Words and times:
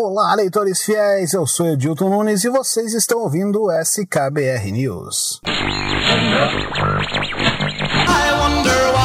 Olá, 0.00 0.32
leitores 0.36 0.84
fiéis, 0.84 1.32
eu 1.32 1.44
sou 1.44 1.66
Edilton 1.66 2.08
Nunes 2.08 2.44
e 2.44 2.48
vocês 2.48 2.94
estão 2.94 3.18
ouvindo 3.18 3.64
o 3.64 3.72
SKBR 3.72 4.70
News. 4.70 5.40
jeans 8.64 8.97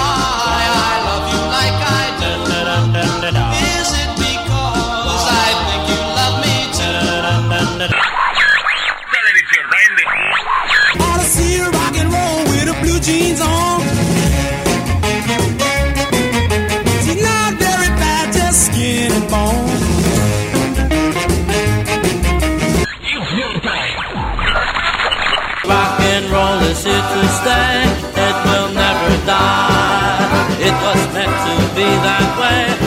be 32.35 32.82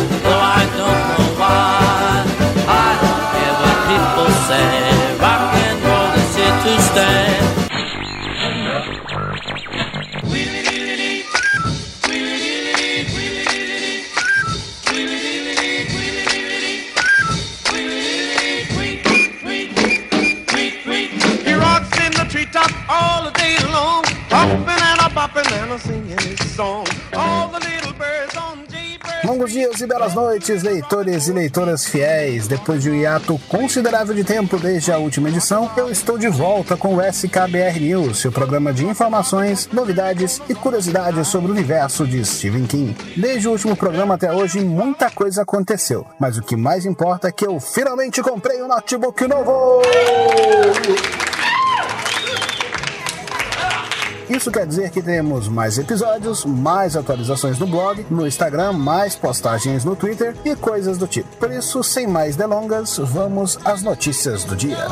dias 29.56 29.80
e 29.80 29.86
belas 29.86 30.12
noites, 30.12 30.62
leitores 30.62 31.28
e 31.28 31.32
leitoras 31.32 31.86
fiéis. 31.86 32.46
Depois 32.46 32.82
de 32.82 32.90
um 32.90 32.94
hiato 32.94 33.40
considerável 33.48 34.14
de 34.14 34.22
tempo 34.22 34.58
desde 34.58 34.92
a 34.92 34.98
última 34.98 35.30
edição, 35.30 35.70
eu 35.78 35.90
estou 35.90 36.18
de 36.18 36.28
volta 36.28 36.76
com 36.76 36.96
o 36.96 37.00
SKBR 37.00 37.80
News, 37.80 38.18
seu 38.18 38.30
programa 38.30 38.70
de 38.70 38.84
informações, 38.84 39.66
novidades 39.72 40.42
e 40.46 40.54
curiosidades 40.54 41.27
sobre 41.28 41.50
o 41.50 41.54
universo 41.54 42.06
de 42.06 42.22
Stephen 42.22 42.66
King. 42.66 42.94
Desde 43.16 43.48
o 43.48 43.52
último 43.52 43.74
programa 43.74 44.16
até 44.16 44.30
hoje, 44.30 44.60
muita 44.60 45.10
coisa 45.10 45.40
aconteceu, 45.40 46.06
mas 46.20 46.36
o 46.36 46.42
que 46.42 46.54
mais 46.54 46.84
importa 46.84 47.28
é 47.28 47.32
que 47.32 47.46
eu 47.46 47.58
finalmente 47.58 48.20
comprei 48.20 48.62
um 48.62 48.68
notebook 48.68 49.27
novo! 49.27 49.80
Isso 54.28 54.50
quer 54.50 54.66
dizer 54.66 54.91
que 54.91 55.00
temos 55.00 55.48
mais 55.48 55.78
episódios, 55.78 56.44
mais 56.44 56.96
atualizações 56.96 57.58
no 57.58 57.66
blog, 57.66 58.05
no 58.10 58.27
Instagram, 58.27 58.72
mais 58.72 59.14
postagens 59.14 59.84
no 59.84 59.94
Twitter 59.94 60.34
e 60.44 60.56
coisas 60.56 60.98
do 60.98 61.06
tipo. 61.06 61.28
Por 61.36 61.50
isso, 61.50 61.83
sem 61.83 62.06
mais 62.06 62.34
delongas, 62.34 62.98
vamos 62.98 63.58
às 63.64 63.83
notícias 63.83 64.44
do 64.44 64.56
dia. 64.56 64.86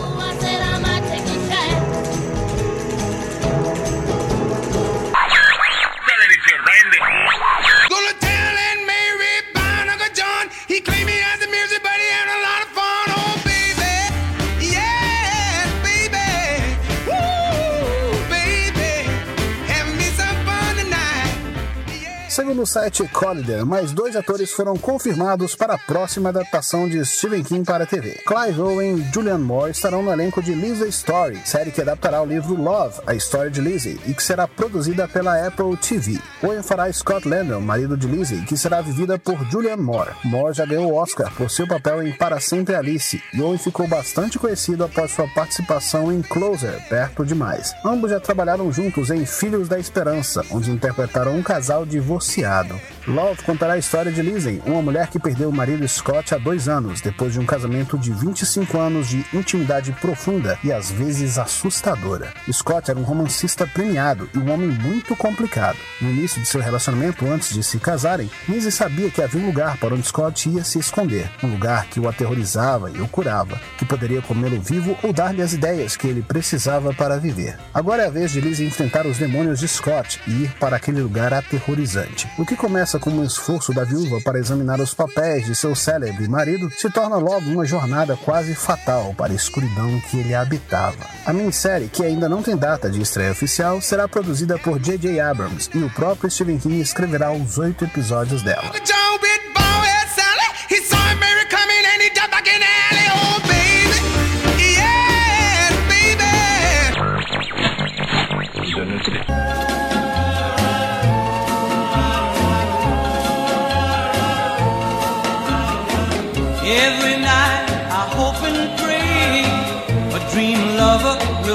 Segundo 22.54 22.69
o 22.69 22.70
site 22.70 23.09
Collider, 23.09 23.66
mais 23.66 23.91
dois 23.91 24.15
atores 24.15 24.53
foram 24.53 24.76
confirmados 24.76 25.56
para 25.56 25.75
a 25.75 25.78
próxima 25.78 26.28
adaptação 26.28 26.88
de 26.88 27.04
Stephen 27.04 27.42
King 27.42 27.65
para 27.65 27.82
a 27.82 27.87
TV. 27.87 28.22
Clive 28.25 28.60
Owen 28.60 28.98
e 28.98 29.12
Julian 29.12 29.38
Moore 29.38 29.72
estarão 29.72 30.04
no 30.04 30.12
elenco 30.12 30.41
de 30.41 30.54
Lisa 30.54 30.87
Story, 30.87 31.42
série 31.44 31.72
que 31.72 31.81
adaptará 31.81 32.22
o 32.22 32.25
livro 32.25 32.54
Love, 32.54 33.00
a 33.09 33.12
história 33.12 33.50
de 33.50 33.60
Lizzie, 33.60 33.98
e 34.06 34.15
que 34.15 34.22
será 34.22 34.47
produzida 34.47 35.09
pela 35.09 35.44
Apple 35.44 35.76
TV. 35.78 36.20
Owen 36.44 36.62
fará 36.62 36.92
Scott 36.92 37.26
Landon, 37.26 37.60
marido 37.60 37.97
de 37.97 38.06
Lizzie, 38.06 38.44
que 38.44 38.56
será 38.56 38.81
vivida 38.81 39.19
por 39.19 39.36
Julian 39.50 39.78
Moore. 39.78 40.12
Moore 40.22 40.54
já 40.54 40.65
ganhou 40.65 40.92
o 40.92 40.94
Oscar 40.94 41.34
por 41.34 41.50
seu 41.50 41.66
papel 41.66 42.06
em 42.06 42.12
Para 42.12 42.38
Sempre 42.38 42.76
Alice, 42.76 43.21
e 43.32 43.42
Owen 43.42 43.59
ficou 43.59 43.88
bastante 43.88 44.38
conhecido 44.38 44.84
após 44.84 45.10
sua 45.10 45.26
participação 45.34 46.12
em 46.12 46.22
Closer, 46.22 46.81
Perto 46.88 47.26
Demais. 47.26 47.75
Ambos 47.84 48.12
já 48.12 48.21
trabalharam 48.21 48.71
juntos 48.71 49.10
em 49.10 49.26
Filhos 49.26 49.69
da 49.69 49.76
Esperança, 49.76 50.44
onde 50.53 50.71
interpretaram 50.71 51.34
um 51.34 51.42
casal 51.42 51.84
divorciado 51.84 52.44
divorciado. 52.44 52.94
Love 53.06 53.42
contará 53.42 53.75
a 53.75 53.78
história 53.78 54.10
de 54.10 54.22
Lizzie, 54.22 54.62
uma 54.65 54.81
mulher 54.81 55.09
que 55.09 55.19
perdeu 55.19 55.50
o 55.50 55.53
marido 55.53 55.87
Scott 55.87 56.34
há 56.34 56.38
dois 56.38 56.69
anos, 56.69 57.03
depois 57.03 57.34
de 57.34 57.38
um 57.38 57.44
casamento 57.44 57.98
de 57.98 58.10
25 58.10 58.78
anos 58.78 59.09
de 59.09 59.26
intimidade 59.34 59.92
profunda 59.92 60.59
e 60.65 60.72
às 60.72 60.91
vezes 60.91 61.38
assustadora. 61.38 62.32
Scott 62.50 62.91
era 62.91 62.98
um 62.98 63.03
romancista 63.03 63.66
premiado 63.66 64.28
e 64.32 64.38
um 64.38 64.50
homem 64.50 64.70
muito 64.70 65.15
complicado. 65.16 65.76
No 66.00 66.10
início 66.10 66.41
de 66.41 66.48
seu 66.48 66.62
relacionamento, 66.62 67.26
antes 67.26 67.53
de 67.53 67.62
se 67.62 67.78
casarem, 67.78 68.31
Lizzie 68.48 68.72
sabia 68.72 69.10
que 69.10 69.21
havia 69.21 69.42
um 69.42 69.47
lugar 69.47 69.76
para 69.76 69.94
onde 69.94 70.06
Scott 70.06 70.48
ia 70.48 70.65
se 70.65 70.78
esconder, 70.78 71.31
um 71.42 71.48
lugar 71.48 71.84
que 71.86 72.00
o 72.00 72.09
aterrorizava 72.09 72.91
e 72.91 73.03
o 73.03 73.09
curava, 73.09 73.60
que 73.76 73.84
poderia 73.84 74.22
comê-lo 74.22 74.62
vivo 74.62 74.97
ou 75.03 75.12
dar-lhe 75.12 75.42
as 75.42 75.53
ideias 75.53 75.94
que 75.94 76.06
ele 76.06 76.22
precisava 76.22 76.94
para 76.94 77.19
viver. 77.19 77.59
Agora 77.75 78.04
é 78.04 78.06
a 78.06 78.10
vez 78.10 78.32
de 78.32 78.41
Lizzie 78.41 78.66
enfrentar 78.66 79.06
os 79.06 79.19
demônios 79.19 79.60
de 79.60 79.69
Scott 79.69 80.22
e 80.26 80.44
ir 80.44 80.54
para 80.59 80.76
aquele 80.76 81.03
lugar 81.03 81.34
aterrorizante. 81.34 82.26
O 82.38 82.47
que 82.47 82.56
começa 82.56 82.94
como 82.99 83.21
um 83.21 83.25
esforço 83.25 83.72
da 83.72 83.84
viúva 83.84 84.21
para 84.21 84.38
examinar 84.38 84.81
os 84.81 84.94
papéis 84.94 85.47
de 85.47 85.55
seu 85.55 85.75
célebre 85.75 86.28
marido 86.28 86.71
se 86.71 86.91
torna 86.91 87.16
logo 87.16 87.50
uma 87.50 87.65
jornada 87.65 88.16
quase 88.16 88.55
fatal 88.55 89.15
para 89.16 89.32
a 89.32 89.37
escuridão 89.37 90.00
que 90.10 90.19
ele 90.19 90.34
habitava. 90.34 90.97
A 91.27 91.33
minissérie, 91.33 91.88
que 91.88 92.04
ainda 92.04 92.28
não 92.28 92.43
tem 92.43 92.56
data 92.56 92.91
de 92.91 93.00
estreia 93.00 93.33
oficial, 93.33 93.81
será 93.81 94.09
produzida 94.09 94.59
por 94.59 94.78
J.J. 94.78 95.21
Abrams 95.21 95.71
e 95.75 95.78
o 95.78 95.91
próprio 95.91 96.31
Stephen 96.31 96.59
King 96.59 96.81
escreverá 96.81 97.33
os 97.33 97.59
oito 97.59 97.84
episódios 97.84 98.43
dela. 98.43 98.71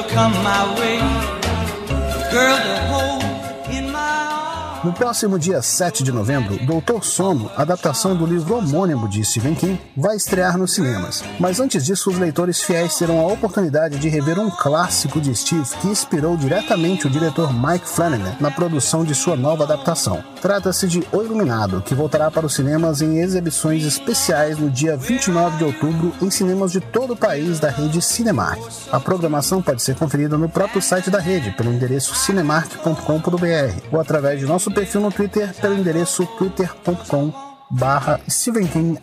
Will 0.01 0.09
come 0.09 0.31
my 0.43 0.63
way. 0.79 0.97
Girl 2.31 2.78
No 4.81 4.93
próximo 4.93 5.37
dia 5.37 5.61
7 5.61 6.05
de 6.05 6.11
novembro, 6.11 6.57
Doutor 6.65 7.03
Sono, 7.03 7.51
adaptação 7.57 8.15
do 8.15 8.25
livro 8.25 8.55
homônimo 8.55 9.09
de 9.09 9.25
Stephen 9.25 9.53
King, 9.53 9.81
vai 9.95 10.15
estrear 10.15 10.57
nos 10.57 10.73
cinemas. 10.73 11.21
Mas 11.37 11.59
antes 11.59 11.83
disso, 11.85 12.09
os 12.09 12.17
leitores 12.17 12.61
fiéis 12.61 12.95
terão 12.95 13.19
a 13.19 13.27
oportunidade 13.27 13.99
de 13.99 14.07
rever 14.07 14.39
um 14.39 14.49
clássico 14.49 15.19
de 15.19 15.35
Steve 15.35 15.67
que 15.81 15.87
inspirou 15.89 16.37
diretamente 16.37 17.07
o 17.07 17.09
diretor 17.09 17.53
Mike 17.53 17.89
Flanagan 17.89 18.37
na 18.39 18.49
produção 18.49 19.03
de 19.03 19.13
sua 19.13 19.35
nova 19.35 19.65
adaptação. 19.65 20.23
Trata-se 20.41 20.87
de 20.87 21.05
O 21.11 21.21
Iluminado, 21.21 21.81
que 21.81 21.93
voltará 21.93 22.31
para 22.31 22.45
os 22.45 22.55
cinemas 22.55 23.01
em 23.01 23.19
exibições 23.19 23.83
especiais 23.83 24.57
no 24.57 24.69
dia 24.69 24.95
29 24.95 25.57
de 25.57 25.65
outubro 25.65 26.13
em 26.21 26.31
cinemas 26.31 26.71
de 26.71 26.79
todo 26.79 27.13
o 27.13 27.17
país 27.17 27.59
da 27.59 27.69
rede 27.69 28.01
Cinemark. 28.01 28.61
A 28.93 28.99
programação 28.99 29.61
pode 29.61 29.83
ser 29.83 29.95
conferida 29.95 30.37
no 30.37 30.47
próprio 30.47 30.81
site 30.81 31.09
da 31.09 31.19
rede, 31.19 31.51
pelo 31.51 31.73
endereço 31.73 32.15
cinemark.com.br 32.15 33.81
ou 33.91 33.99
através 33.99 34.39
de 34.39 34.45
nosso 34.45 34.68
nosso 34.69 34.71
perfil 34.71 35.01
no 35.01 35.11
Twitter 35.11 35.53
pelo 35.55 35.75
endereço 35.75 36.25
twitter.com 36.37 37.31
barra 37.69 38.19
Stephen 38.29 38.97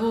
nuevo 0.00 0.09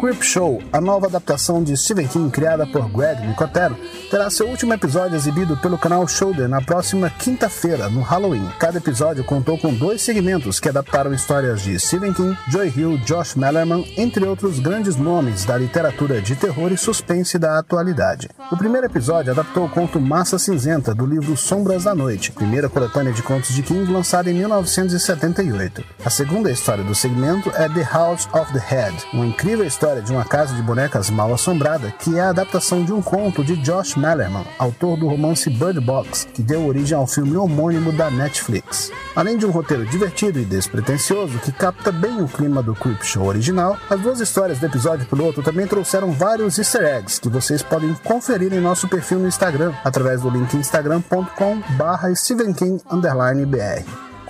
Creep 0.00 0.22
Show, 0.22 0.62
a 0.72 0.80
nova 0.80 1.06
adaptação 1.06 1.62
de 1.62 1.76
Stephen 1.76 2.06
King 2.06 2.30
criada 2.30 2.66
por 2.66 2.88
Greg 2.88 3.26
Nicotero, 3.26 3.76
terá 4.10 4.30
seu 4.30 4.48
último 4.48 4.72
episódio 4.72 5.16
exibido 5.16 5.56
pelo 5.56 5.76
canal 5.76 6.06
Shoulder 6.06 6.48
na 6.48 6.60
próxima 6.60 7.10
quinta-feira, 7.10 7.88
no 7.88 8.02
Halloween. 8.02 8.48
Cada 8.58 8.78
episódio 8.78 9.24
contou 9.24 9.58
com 9.58 9.74
dois 9.74 10.00
segmentos 10.00 10.60
que 10.60 10.68
adaptaram 10.68 11.12
histórias 11.12 11.62
de 11.62 11.78
Stephen 11.78 12.12
King, 12.12 12.38
Joy 12.48 12.72
Hill, 12.74 12.98
Josh 12.98 13.34
Mellerman, 13.34 13.84
entre 13.96 14.24
outros 14.24 14.58
grandes 14.60 14.96
nomes 14.96 15.44
da 15.44 15.56
literatura 15.56 16.22
de 16.22 16.36
terror 16.36 16.72
e 16.72 16.76
suspense 16.76 17.38
da 17.38 17.58
atualidade. 17.58 18.28
O 18.50 18.56
primeiro 18.56 18.86
episódio 18.86 19.32
adaptou 19.32 19.64
o 19.64 19.70
conto 19.70 20.00
Massa 20.00 20.38
Cinzenta 20.38 20.94
do 20.94 21.04
livro 21.04 21.36
Sombras 21.36 21.84
da 21.84 21.94
Noite, 21.94 22.32
primeira 22.32 22.68
coletânea 22.68 23.12
de 23.12 23.22
contos 23.22 23.54
de 23.54 23.62
King 23.62 23.90
lançada 23.92 24.30
em 24.30 24.34
1978. 24.34 25.84
A 26.04 26.10
segunda 26.10 26.50
história 26.50 26.84
do 26.84 26.94
segmento 26.94 27.50
é 27.54 27.68
The 27.68 27.88
House 27.92 28.28
of 28.32 28.52
the 28.52 28.58
Head, 28.58 28.99
uma 29.12 29.26
incrível 29.26 29.66
história 29.66 30.02
de 30.02 30.12
uma 30.12 30.24
casa 30.24 30.54
de 30.54 30.62
bonecas 30.62 31.10
mal 31.10 31.32
assombrada 31.32 31.90
que 31.98 32.18
é 32.18 32.20
a 32.20 32.30
adaptação 32.30 32.84
de 32.84 32.92
um 32.92 33.00
conto 33.00 33.44
de 33.44 33.56
Josh 33.56 33.96
Mellerman, 33.96 34.44
autor 34.58 34.98
do 34.98 35.08
romance 35.08 35.48
Bird 35.48 35.80
Box, 35.80 36.26
que 36.32 36.42
deu 36.42 36.66
origem 36.66 36.96
ao 36.96 37.06
filme 37.06 37.36
homônimo 37.36 37.92
da 37.92 38.10
Netflix. 38.10 38.92
Além 39.16 39.36
de 39.36 39.46
um 39.46 39.50
roteiro 39.50 39.86
divertido 39.86 40.38
e 40.38 40.44
despretensioso 40.44 41.38
que 41.38 41.52
capta 41.52 41.90
bem 41.90 42.22
o 42.22 42.28
clima 42.28 42.62
do 42.62 42.74
Creep 42.74 43.02
Show 43.02 43.24
original, 43.24 43.76
as 43.88 44.00
duas 44.00 44.20
histórias 44.20 44.58
do 44.58 44.66
episódio 44.66 45.06
piloto 45.06 45.42
também 45.42 45.66
trouxeram 45.66 46.12
vários 46.12 46.58
easter 46.58 46.82
eggs 46.82 47.20
que 47.20 47.28
vocês 47.28 47.62
podem 47.62 47.94
conferir 48.04 48.52
em 48.52 48.60
nosso 48.60 48.88
perfil 48.88 49.18
no 49.18 49.28
Instagram, 49.28 49.72
através 49.84 50.20
do 50.20 50.30
link 50.30 50.54
instagram.com 50.54 51.62
barra. 51.76 52.10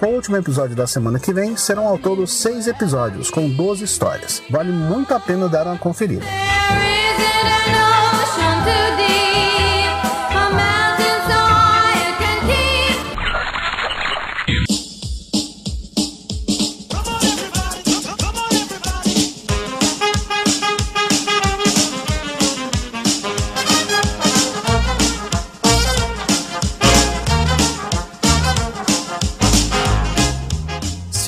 Com 0.00 0.06
o 0.06 0.14
último 0.14 0.38
episódio 0.38 0.74
da 0.74 0.86
semana 0.86 1.18
que 1.20 1.30
vem, 1.30 1.58
serão 1.58 1.86
ao 1.86 1.98
todo 1.98 2.26
seis 2.26 2.66
episódios, 2.66 3.30
com 3.30 3.46
12 3.50 3.84
histórias. 3.84 4.42
Vale 4.48 4.72
muito 4.72 5.12
a 5.12 5.20
pena 5.20 5.46
dar 5.46 5.66
uma 5.66 5.76
conferida. 5.76 6.24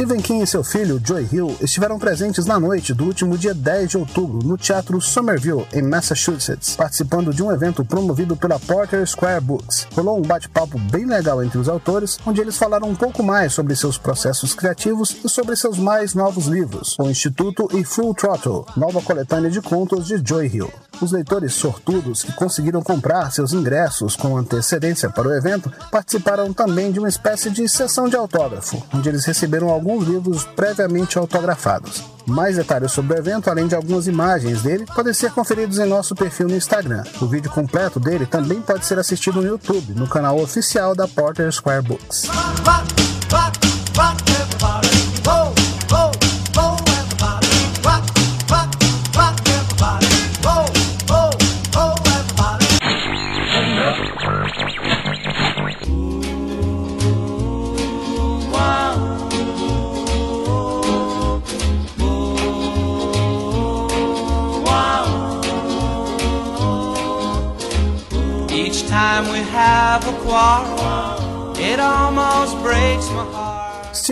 Stephen 0.02 0.20
King 0.20 0.42
e 0.42 0.46
seu 0.48 0.64
filho, 0.64 1.00
Joy 1.04 1.28
Hill, 1.30 1.56
estiveram 1.60 1.96
presentes 1.96 2.44
na 2.44 2.58
noite 2.58 2.92
do 2.92 3.04
último 3.04 3.38
dia 3.38 3.54
10 3.54 3.90
de 3.90 3.96
outubro 3.96 4.44
no 4.44 4.56
Teatro 4.56 5.00
Somerville, 5.00 5.64
em 5.72 5.80
Massachusetts, 5.80 6.74
participando 6.74 7.32
de 7.32 7.40
um 7.40 7.52
evento 7.52 7.84
promovido 7.84 8.34
pela 8.34 8.58
Porter 8.58 9.06
Square 9.06 9.40
Books. 9.42 9.86
Rolou 9.92 10.18
um 10.18 10.22
bate-papo 10.22 10.76
bem 10.90 11.04
legal 11.04 11.40
entre 11.40 11.56
os 11.56 11.68
autores, 11.68 12.18
onde 12.26 12.40
eles 12.40 12.58
falaram 12.58 12.88
um 12.88 12.96
pouco 12.96 13.22
mais 13.22 13.52
sobre 13.52 13.76
seus 13.76 13.96
processos 13.96 14.56
criativos 14.56 15.18
e 15.24 15.28
sobre 15.28 15.54
seus 15.54 15.78
mais 15.78 16.14
novos 16.14 16.46
livros, 16.46 16.98
O 16.98 17.08
Instituto 17.08 17.68
e 17.72 17.84
Full 17.84 18.12
Throttle, 18.12 18.66
nova 18.76 19.00
coletânea 19.02 19.52
de 19.52 19.62
contos 19.62 20.08
de 20.08 20.20
Joy 20.20 20.48
Hill. 20.48 20.81
Os 21.02 21.10
leitores 21.10 21.52
sortudos 21.54 22.22
que 22.22 22.32
conseguiram 22.32 22.80
comprar 22.80 23.32
seus 23.32 23.52
ingressos 23.52 24.14
com 24.14 24.36
antecedência 24.36 25.10
para 25.10 25.26
o 25.26 25.34
evento 25.34 25.70
participaram 25.90 26.52
também 26.52 26.92
de 26.92 27.00
uma 27.00 27.08
espécie 27.08 27.50
de 27.50 27.68
sessão 27.68 28.08
de 28.08 28.14
autógrafo, 28.14 28.80
onde 28.94 29.08
eles 29.08 29.24
receberam 29.24 29.68
alguns 29.68 30.06
livros 30.06 30.44
previamente 30.44 31.18
autografados. 31.18 32.04
Mais 32.24 32.54
detalhes 32.54 32.92
sobre 32.92 33.16
o 33.16 33.18
evento, 33.18 33.50
além 33.50 33.66
de 33.66 33.74
algumas 33.74 34.06
imagens 34.06 34.62
dele, 34.62 34.86
podem 34.94 35.12
ser 35.12 35.32
conferidos 35.32 35.80
em 35.80 35.86
nosso 35.86 36.14
perfil 36.14 36.46
no 36.46 36.54
Instagram. 36.54 37.02
O 37.20 37.26
vídeo 37.26 37.50
completo 37.50 37.98
dele 37.98 38.24
também 38.24 38.62
pode 38.62 38.86
ser 38.86 38.96
assistido 38.96 39.42
no 39.42 39.48
YouTube, 39.48 39.94
no 39.94 40.06
canal 40.06 40.38
oficial 40.38 40.94
da 40.94 41.08
Porter 41.08 41.50
Square 41.50 41.82
Books. 41.82 42.28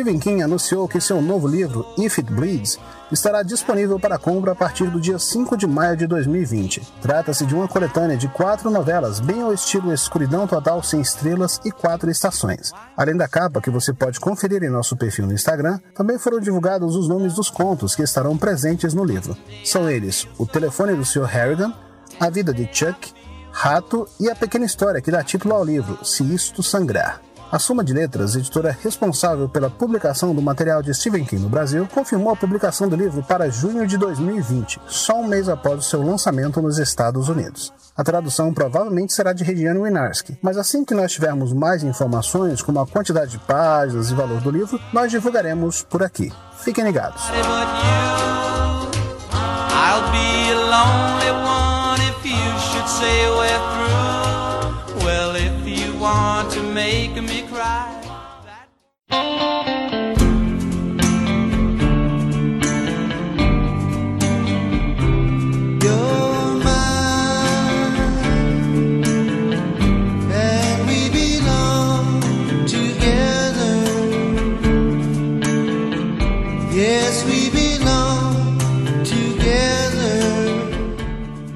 Stephen 0.01 0.19
King 0.19 0.43
anunciou 0.43 0.89
que 0.89 0.99
seu 0.99 1.21
novo 1.21 1.47
livro, 1.47 1.87
If 1.99 2.21
It 2.21 2.33
Bleeds, 2.33 2.79
estará 3.13 3.43
disponível 3.43 4.01
para 4.01 4.17
compra 4.17 4.53
a 4.53 4.55
partir 4.55 4.89
do 4.89 4.99
dia 4.99 5.19
5 5.19 5.59
de 5.59 5.67
maio 5.67 5.95
de 5.95 6.07
2020. 6.07 6.81
Trata-se 7.03 7.45
de 7.45 7.55
uma 7.55 7.69
coletânea 7.69 8.17
de 8.17 8.27
quatro 8.27 8.71
novelas, 8.71 9.21
bem 9.21 9.43
ao 9.43 9.53
estilo 9.53 9.93
Escuridão 9.93 10.47
Total 10.47 10.83
Sem 10.83 11.03
Estrelas 11.03 11.61
e 11.67 11.71
Quatro 11.71 12.11
Estações. 12.11 12.73
Além 12.97 13.15
da 13.15 13.29
capa, 13.29 13.61
que 13.61 13.69
você 13.69 13.93
pode 13.93 14.19
conferir 14.19 14.63
em 14.63 14.71
nosso 14.71 14.97
perfil 14.97 15.27
no 15.27 15.35
Instagram, 15.35 15.79
também 15.95 16.19
foram 16.19 16.41
divulgados 16.41 16.97
os 16.97 17.07
nomes 17.07 17.35
dos 17.35 17.51
contos 17.51 17.95
que 17.95 18.03
estarão 18.03 18.39
presentes 18.39 18.95
no 18.95 19.05
livro. 19.05 19.37
São 19.67 19.91
eles 19.91 20.27
O 20.39 20.47
Telefone 20.47 20.97
do 20.97 21.05
Sr. 21.05 21.27
Harrigan, 21.27 21.75
A 22.19 22.31
Vida 22.31 22.55
de 22.55 22.67
Chuck, 22.73 23.13
Rato 23.53 24.09
e 24.19 24.31
a 24.31 24.35
pequena 24.35 24.65
história 24.65 25.03
que 25.03 25.11
dá 25.11 25.23
título 25.23 25.55
ao 25.55 25.63
livro, 25.63 26.03
Se 26.03 26.23
Isto 26.23 26.63
Sangrar. 26.63 27.21
A 27.53 27.59
Suma 27.59 27.83
de 27.83 27.93
Letras, 27.93 28.37
editora 28.37 28.77
responsável 28.81 29.49
pela 29.49 29.69
publicação 29.69 30.33
do 30.33 30.41
material 30.41 30.83
de 30.83 30.95
Stephen 30.95 31.25
King 31.25 31.43
no 31.43 31.49
Brasil, 31.49 31.85
confirmou 31.93 32.33
a 32.33 32.37
publicação 32.37 32.89
do 32.89 32.95
livro 32.95 33.25
para 33.25 33.51
junho 33.51 33.89
de 33.89 33.99
2020, 33.99 34.81
só 34.87 35.21
um 35.21 35.27
mês 35.27 35.49
após 35.49 35.81
o 35.81 35.83
seu 35.83 36.01
lançamento 36.01 36.63
nos 36.63 36.79
Estados 36.79 37.29
Unidos. 37.29 37.73
A 37.97 38.05
tradução 38.05 38.55
provavelmente 38.55 39.13
será 39.13 39.33
de 39.33 39.43
Regiane 39.43 39.81
Winarski, 39.81 40.39
mas 40.41 40.57
assim 40.57 40.85
que 40.85 40.95
nós 40.95 41.11
tivermos 41.11 41.53
mais 41.53 41.83
informações, 41.83 42.63
como 42.63 42.79
a 42.79 42.87
quantidade 42.87 43.33
de 43.33 43.39
páginas 43.41 44.13
e 44.13 44.15
valor 44.15 44.41
do 44.41 44.51
livro, 44.51 44.81
nós 44.93 45.11
divulgaremos 45.11 45.83
por 45.83 46.05
aqui. 46.05 46.33
Fiquem 46.57 46.85
ligados. 46.85 47.21
say 53.01 53.31
we're 53.31 53.59
through. 53.71 53.80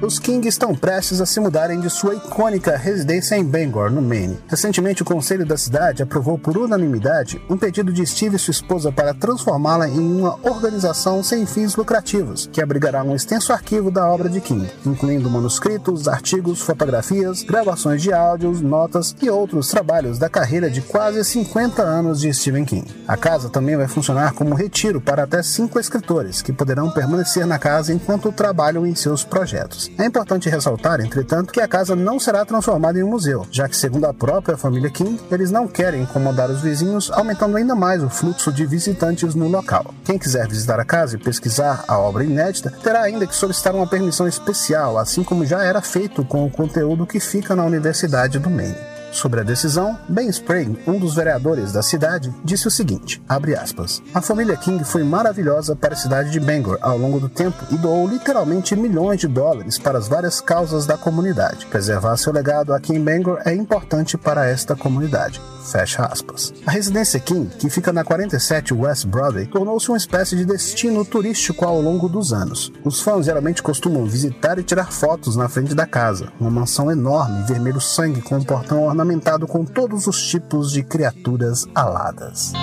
Os 0.05 0.19
King 0.19 0.47
estão 0.47 0.75
prestes 0.75 1.19
a 1.19 1.25
se 1.25 1.39
mudarem 1.39 1.79
de 1.79 1.89
sua 1.89 2.13
icônica 2.13 2.77
residência 2.77 3.35
em 3.35 3.43
Bangor, 3.43 3.89
no 3.89 4.03
Maine. 4.03 4.37
Recentemente, 4.47 5.01
o 5.01 5.05
conselho 5.05 5.47
da 5.47 5.57
cidade 5.57 6.03
aprovou 6.03 6.37
por 6.37 6.55
unanimidade 6.55 7.41
um 7.49 7.57
pedido 7.57 7.91
de 7.91 8.05
Steve 8.05 8.35
e 8.35 8.39
sua 8.39 8.51
esposa 8.51 8.91
para 8.91 9.15
transformá-la 9.15 9.89
em 9.89 9.97
uma 9.97 10.37
organização 10.43 11.23
sem 11.23 11.47
fins 11.47 11.75
lucrativos, 11.75 12.47
que 12.53 12.61
abrigará 12.61 13.03
um 13.03 13.15
extenso 13.15 13.51
arquivo 13.51 13.89
da 13.89 14.07
obra 14.07 14.29
de 14.29 14.39
King, 14.39 14.69
incluindo 14.85 15.27
manuscritos, 15.27 16.07
artigos, 16.07 16.61
fotografias, 16.61 17.41
gravações 17.41 17.99
de 17.99 18.13
áudios, 18.13 18.61
notas 18.61 19.15
e 19.19 19.27
outros 19.27 19.69
trabalhos 19.69 20.19
da 20.19 20.29
carreira 20.29 20.69
de 20.69 20.81
quase 20.81 21.25
50 21.25 21.81
anos 21.81 22.19
de 22.19 22.31
Stephen 22.31 22.63
King. 22.63 22.85
A 23.07 23.17
casa 23.17 23.49
também 23.49 23.75
vai 23.75 23.87
funcionar 23.87 24.33
como 24.33 24.53
retiro 24.53 25.01
para 25.01 25.23
até 25.23 25.41
cinco 25.41 25.79
escritores, 25.79 26.43
que 26.43 26.53
poderão 26.53 26.91
permanecer 26.91 27.47
na 27.47 27.57
casa 27.57 27.91
enquanto 27.91 28.31
trabalham 28.31 28.85
em 28.85 28.93
seus 28.93 29.23
projetos. 29.23 29.94
É 29.97 30.05
importante 30.05 30.49
ressaltar, 30.49 30.99
entretanto, 30.99 31.53
que 31.53 31.61
a 31.61 31.67
casa 31.67 31.95
não 31.95 32.19
será 32.19 32.43
transformada 32.43 32.99
em 32.99 33.03
um 33.03 33.09
museu, 33.09 33.47
já 33.49 33.67
que, 33.69 33.77
segundo 33.77 34.05
a 34.05 34.13
própria 34.13 34.57
família 34.57 34.89
King, 34.89 35.19
eles 35.31 35.51
não 35.51 35.67
querem 35.67 36.01
incomodar 36.01 36.51
os 36.51 36.61
vizinhos, 36.61 37.09
aumentando 37.11 37.55
ainda 37.55 37.75
mais 37.75 38.03
o 38.03 38.09
fluxo 38.09 38.51
de 38.51 38.65
visitantes 38.65 39.35
no 39.35 39.47
local. 39.47 39.93
Quem 40.03 40.17
quiser 40.17 40.47
visitar 40.49 40.79
a 40.81 40.85
casa 40.85 41.15
e 41.15 41.19
pesquisar 41.19 41.85
a 41.87 41.97
obra 41.97 42.25
inédita 42.25 42.71
terá 42.83 43.03
ainda 43.03 43.25
que 43.25 43.35
solicitar 43.35 43.73
uma 43.73 43.87
permissão 43.87 44.27
especial, 44.27 44.97
assim 44.97 45.23
como 45.23 45.45
já 45.45 45.63
era 45.63 45.81
feito 45.81 46.25
com 46.25 46.45
o 46.45 46.51
conteúdo 46.51 47.07
que 47.07 47.19
fica 47.19 47.55
na 47.55 47.63
Universidade 47.63 48.37
do 48.37 48.49
Maine. 48.49 48.94
Sobre 49.15 49.39
a 49.39 49.43
decisão, 49.43 49.97
Ben 50.09 50.27
Sprague, 50.27 50.77
um 50.85 50.99
dos 50.99 51.15
vereadores 51.15 51.71
da 51.71 51.81
cidade, 51.81 52.35
disse 52.43 52.67
o 52.67 52.71
seguinte, 52.71 53.21
aspas, 53.57 54.03
A 54.13 54.19
família 54.19 54.57
King 54.57 54.83
foi 54.83 55.05
maravilhosa 55.05 55.73
para 55.73 55.93
a 55.93 55.97
cidade 55.97 56.31
de 56.31 56.39
Bangor 56.39 56.77
ao 56.81 56.97
longo 56.97 57.17
do 57.17 57.29
tempo 57.29 57.55
e 57.71 57.77
doou 57.77 58.05
literalmente 58.09 58.75
milhões 58.75 59.21
de 59.21 59.27
dólares 59.29 59.77
para 59.77 59.97
as 59.97 60.09
várias 60.09 60.41
causas 60.41 60.85
da 60.85 60.97
comunidade. 60.97 61.65
Preservar 61.67 62.17
seu 62.17 62.33
legado 62.33 62.73
aqui 62.73 62.93
em 62.93 63.01
Bangor 63.01 63.39
é 63.45 63.55
importante 63.55 64.17
para 64.17 64.49
esta 64.49 64.75
comunidade. 64.75 65.41
Fecha 65.71 66.05
aspas. 66.05 66.53
A 66.65 66.71
residência 66.71 67.19
King, 67.19 67.47
que 67.57 67.69
fica 67.69 67.93
na 67.93 68.03
47 68.03 68.73
West 68.73 69.07
Broadway, 69.07 69.47
tornou-se 69.47 69.87
uma 69.89 69.97
espécie 69.97 70.35
de 70.35 70.45
destino 70.45 71.05
turístico 71.05 71.65
ao 71.65 71.81
longo 71.81 72.09
dos 72.09 72.33
anos. 72.33 72.71
Os 72.83 72.99
fãs 72.99 73.25
geralmente 73.25 73.63
costumam 73.63 74.05
visitar 74.05 74.59
e 74.59 74.63
tirar 74.63 74.91
fotos 74.91 75.37
na 75.37 75.47
frente 75.47 75.73
da 75.73 75.87
casa, 75.87 76.31
uma 76.39 76.51
mansão 76.51 76.91
enorme, 76.91 77.43
vermelho 77.47 77.79
sangue 77.79 78.21
com 78.21 78.35
um 78.35 78.43
portão 78.43 78.83
ornamentado 78.83 79.04
com 79.47 79.65
todos 79.65 80.07
os 80.07 80.27
tipos 80.27 80.71
de 80.71 80.83
criaturas 80.83 81.65
aladas. 81.73 82.53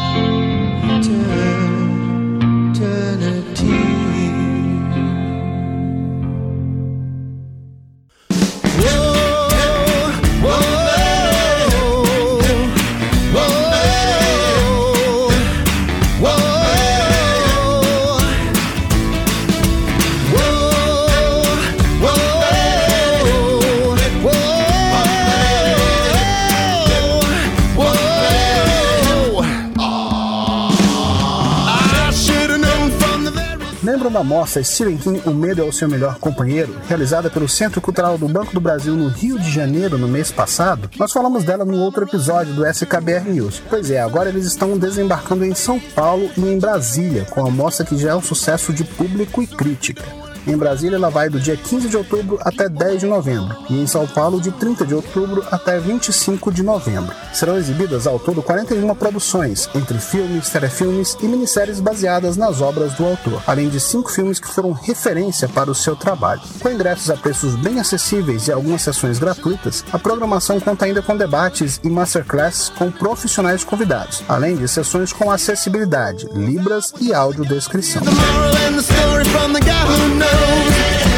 Lembram 34.03 34.21
da 34.21 34.29
mostra 34.29 34.65
Stephen 34.65 34.97
King, 34.97 35.23
O 35.25 35.31
Medo 35.31 35.63
é 35.63 35.65
o 35.65 35.73
Seu 35.73 35.89
Melhor 35.89 36.19
Companheiro, 36.19 36.75
realizada 36.89 37.31
pelo 37.31 37.49
Centro 37.49 37.81
Cultural 37.81 38.19
do 38.19 38.27
Banco 38.27 38.53
do 38.53 38.61
Brasil 38.61 38.97
no 38.97 39.07
Rio 39.07 39.39
de 39.39 39.49
Janeiro 39.49 39.97
no 39.97 40.09
mês 40.09 40.33
passado? 40.33 40.91
Nós 40.99 41.13
falamos 41.13 41.45
dela 41.45 41.65
no 41.65 41.77
outro 41.77 42.03
episódio 42.03 42.53
do 42.53 42.67
SKBR 42.67 43.31
News. 43.31 43.63
Pois 43.71 43.93
é, 43.93 44.01
agora 44.01 44.29
eles 44.29 44.45
estão 44.45 44.77
desembarcando 44.77 45.45
em 45.45 45.55
São 45.55 45.79
Paulo 45.79 46.29
e 46.37 46.41
em 46.41 46.59
Brasília, 46.59 47.29
com 47.31 47.47
a 47.47 47.51
mostra 47.51 47.87
que 47.87 47.97
já 47.97 48.11
é 48.11 48.15
um 48.17 48.21
sucesso 48.21 48.73
de 48.73 48.83
público 48.83 49.41
e 49.41 49.47
crítica. 49.47 50.03
Em 50.47 50.57
Brasília, 50.57 50.97
ela 50.97 51.11
vai 51.11 51.29
do 51.29 51.39
dia 51.39 51.57
15 51.57 51.89
de 51.89 51.97
outubro 51.97 52.39
até 52.43 52.69
10 52.69 53.01
de 53.01 53.07
novembro, 53.07 53.57
e 53.71 53.81
em 53.81 53.87
São 53.87 54.07
Paulo, 54.07 54.41
de 54.41 54.51
30 54.51 54.85
de 54.85 54.95
outubro 54.95 55.45
até 55.51 55.79
25 55.79 56.51
de 56.53 56.63
novembro. 56.63 57.15
Serão 57.33 57.57
exibidas 57.57 58.07
ao 58.07 58.19
todo 58.19 58.43
41 58.43 58.93
produções, 58.95 59.69
entre 59.75 59.99
filmes, 59.99 60.51
telefilmes 60.51 61.17
e 61.23 61.27
minisséries 61.27 61.79
baseadas 61.79 62.37
nas 62.37 62.61
obras 62.61 62.95
do 62.95 63.05
autor, 63.05 63.41
além 63.47 63.69
de 63.69 63.79
cinco 63.79 64.11
filmes 64.11 64.41
que 64.41 64.49
foram 64.49 64.73
referência 64.73 65.49
para 65.49 65.71
o 65.71 65.75
seu 65.75 65.95
trabalho. 65.95 66.43
Com 66.61 66.71
ingressos 66.71 67.11
a 67.11 67.17
preços 67.17 67.55
bem 67.55 67.79
acessíveis 67.79 68.49
e 68.49 68.53
algumas 68.53 68.83
sessões 68.83 69.19
gratuitas, 69.19 69.85
a 69.93 69.99
programação 69.99 70.59
conta 70.59 70.87
ainda 70.87 71.03
com 71.03 71.17
debates 71.17 71.81
e 71.85 71.89
masterclasses 71.89 72.69
com 72.69 72.91
profissionais 72.91 73.63
convidados, 73.63 74.25
além 74.29 74.57
de 74.57 74.67
sessões 74.67 75.13
com 75.13 75.31
acessibilidade, 75.31 76.27
libras 76.35 76.93
e 77.01 77.15
audiodescrição. 77.15 78.03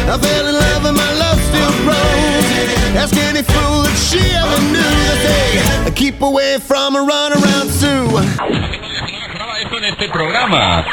I 0.07 0.19
fell 0.19 0.47
in 0.47 0.55
love 0.55 0.85
and 0.85 0.97
my 0.97 1.13
love 1.15 1.41
still 1.41 1.73
grows. 1.83 2.47
Ask 2.95 3.17
any 3.17 3.43
fool 3.43 3.85
if 3.87 3.97
she 3.99 4.21
ever 4.37 4.61
knew 4.71 4.79
that 4.79 5.85
they 5.85 5.91
keep 5.93 6.21
away 6.21 6.59
from 6.59 6.97
a 6.97 7.03
run 7.03 7.33
around 7.33 7.71
Sue. 7.71 8.05
este 9.85 10.09
programa. 10.09 10.85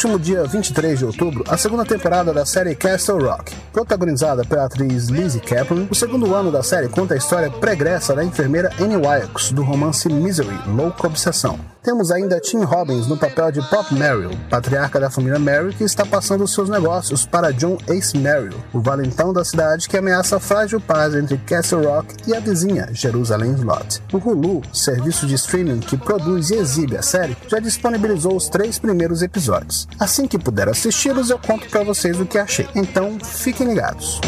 Último 0.00 0.18
dia 0.18 0.44
23 0.44 0.98
de 0.98 1.04
outubro 1.04 1.44
a 1.46 1.58
segunda 1.58 1.84
temporada 1.84 2.32
da 2.32 2.46
série 2.46 2.74
Castle 2.74 3.22
Rock. 3.22 3.54
Protagonizada 3.70 4.42
pela 4.46 4.64
atriz 4.64 5.08
Lizzie 5.08 5.42
Kaplan, 5.42 5.86
o 5.90 5.94
segundo 5.94 6.34
ano 6.34 6.50
da 6.50 6.62
série 6.62 6.88
conta 6.88 7.12
a 7.12 7.18
história 7.18 7.50
pregressa 7.50 8.14
da 8.14 8.24
enfermeira 8.24 8.72
Annie 8.80 8.96
Wilkes 8.96 9.52
do 9.52 9.62
romance 9.62 10.08
Misery, 10.08 10.58
Louca 10.66 11.06
Obsessão. 11.06 11.60
Temos 11.82 12.10
ainda 12.10 12.38
Tim 12.38 12.62
Robbins 12.62 13.06
no 13.06 13.16
papel 13.16 13.50
de 13.50 13.62
Pop 13.70 13.94
Merrill, 13.94 14.36
patriarca 14.50 15.00
da 15.00 15.08
família 15.08 15.38
Merrill 15.38 15.72
que 15.72 15.82
está 15.82 16.04
passando 16.04 16.46
seus 16.46 16.68
negócios 16.68 17.24
para 17.24 17.54
John 17.54 17.78
Ace 17.88 18.18
Merrill, 18.18 18.58
o 18.74 18.80
valentão 18.80 19.32
da 19.32 19.42
cidade 19.42 19.88
que 19.88 19.96
ameaça 19.96 20.36
a 20.36 20.40
frágil 20.40 20.78
paz 20.78 21.14
entre 21.14 21.38
Castle 21.38 21.86
Rock 21.86 22.14
e 22.26 22.36
a 22.36 22.40
vizinha 22.40 22.90
Jerusalém 22.92 23.54
Lot. 23.54 24.02
O 24.12 24.18
Hulu, 24.18 24.60
serviço 24.74 25.26
de 25.26 25.34
streaming 25.36 25.80
que 25.80 25.96
produz 25.96 26.50
e 26.50 26.56
exibe 26.56 26.98
a 26.98 27.02
série, 27.02 27.34
já 27.48 27.58
disponibilizou 27.58 28.36
os 28.36 28.50
três 28.50 28.78
primeiros 28.78 29.22
episódios. 29.22 29.88
Assim 29.98 30.26
que 30.26 30.38
puder 30.38 30.68
assisti-los, 30.68 31.30
eu 31.30 31.38
conto 31.38 31.66
para 31.70 31.82
vocês 31.82 32.20
o 32.20 32.26
que 32.26 32.36
achei. 32.36 32.68
Então, 32.74 33.18
fiquem 33.24 33.66
ligados. 33.66 34.20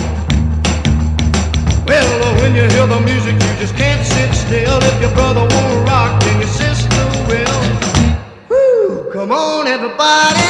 Well, 1.86 2.22
will. 7.32 7.62
Woo, 8.48 9.10
come 9.12 9.32
on, 9.32 9.66
everybody. 9.66 10.42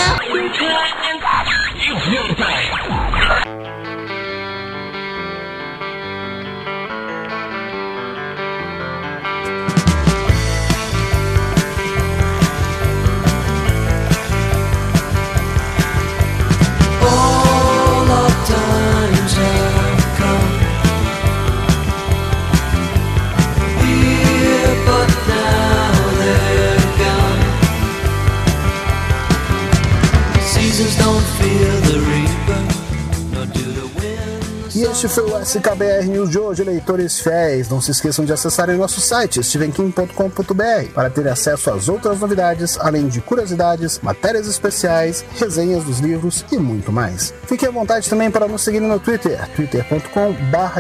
Este 35.03 35.17
foi 35.17 35.33
o 35.33 35.39
SKBR 35.41 36.05
News 36.07 36.31
de 36.31 36.39
hoje, 36.39 36.63
leitores 36.63 37.19
fiéis. 37.19 37.69
Não 37.69 37.81
se 37.81 37.91
esqueçam 37.91 38.25
de 38.25 38.33
acessarem 38.33 38.77
nosso 38.77 39.01
site, 39.01 39.43
stevenkim.com.br, 39.43 40.93
para 40.95 41.11
ter 41.11 41.27
acesso 41.27 41.73
às 41.73 41.89
outras 41.89 42.21
novidades, 42.21 42.79
além 42.79 43.09
de 43.09 43.21
curiosidades, 43.21 43.99
matérias 43.99 44.47
especiais, 44.47 45.25
resenhas 45.41 45.83
dos 45.83 45.99
livros 45.99 46.45
e 46.53 46.57
muito 46.57 46.93
mais. 46.93 47.35
Fique 47.49 47.67
à 47.67 47.71
vontade 47.73 48.09
também 48.09 48.31
para 48.31 48.47
nos 48.47 48.63
seguir 48.63 48.79
no 48.79 49.01
Twitter, 49.01 49.41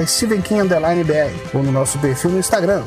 stevenkim_br, 0.07 0.77
ou 1.53 1.63
no 1.65 1.73
nosso 1.73 1.99
perfil 1.99 2.31
no 2.31 2.39
Instagram, 2.39 2.85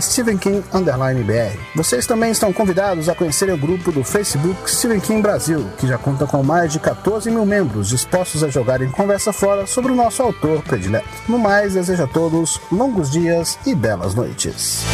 stevenkim_br. 0.00 1.58
Vocês 1.76 2.06
também 2.06 2.30
estão 2.30 2.50
convidados 2.50 3.10
a 3.10 3.14
conhecerem 3.14 3.54
o 3.54 3.58
grupo 3.58 3.92
do 3.92 4.02
Facebook 4.02 4.70
Stephen 4.70 5.00
King 5.00 5.20
Brasil, 5.20 5.66
que 5.76 5.86
já 5.86 5.98
conta 5.98 6.26
com 6.26 6.42
mais 6.42 6.72
de 6.72 6.78
14 6.78 7.30
mil 7.30 7.44
membros 7.44 7.90
dispostos 7.90 8.42
a 8.42 8.48
jogar 8.48 8.80
em 8.80 8.90
conversa 8.90 9.34
fora 9.34 9.66
sobre 9.66 9.81
sobre 9.82 9.92
o 9.92 9.96
nosso 9.96 10.22
autor 10.22 10.62
predileto. 10.62 11.08
No 11.28 11.38
mais, 11.38 11.74
desejo 11.74 12.04
a 12.04 12.06
todos 12.06 12.60
longos 12.70 13.10
dias 13.10 13.58
e 13.66 13.74
belas 13.74 14.14
noites. 14.14 14.84